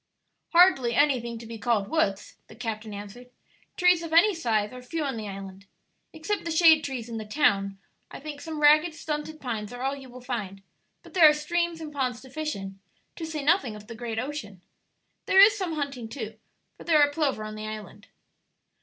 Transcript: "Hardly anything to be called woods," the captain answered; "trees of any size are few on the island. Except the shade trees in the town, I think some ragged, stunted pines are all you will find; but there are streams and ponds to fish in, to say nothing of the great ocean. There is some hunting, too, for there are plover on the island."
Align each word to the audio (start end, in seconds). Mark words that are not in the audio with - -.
"Hardly 0.53 0.95
anything 0.95 1.37
to 1.37 1.45
be 1.45 1.59
called 1.59 1.87
woods," 1.87 2.35
the 2.47 2.55
captain 2.55 2.91
answered; 2.91 3.29
"trees 3.77 4.01
of 4.01 4.13
any 4.13 4.33
size 4.33 4.73
are 4.73 4.81
few 4.81 5.03
on 5.03 5.15
the 5.15 5.27
island. 5.27 5.67
Except 6.11 6.43
the 6.43 6.49
shade 6.49 6.83
trees 6.83 7.07
in 7.07 7.17
the 7.19 7.23
town, 7.23 7.77
I 8.09 8.19
think 8.19 8.41
some 8.41 8.61
ragged, 8.61 8.95
stunted 8.95 9.39
pines 9.39 9.71
are 9.71 9.83
all 9.83 9.95
you 9.95 10.09
will 10.09 10.19
find; 10.19 10.63
but 11.03 11.13
there 11.13 11.29
are 11.29 11.33
streams 11.35 11.79
and 11.79 11.93
ponds 11.93 12.19
to 12.21 12.31
fish 12.31 12.55
in, 12.55 12.79
to 13.15 13.27
say 13.27 13.43
nothing 13.43 13.75
of 13.75 13.85
the 13.85 13.93
great 13.93 14.17
ocean. 14.17 14.63
There 15.27 15.39
is 15.39 15.55
some 15.55 15.73
hunting, 15.73 16.09
too, 16.09 16.39
for 16.77 16.83
there 16.83 16.99
are 17.03 17.11
plover 17.11 17.43
on 17.43 17.53
the 17.53 17.67
island." 17.67 18.07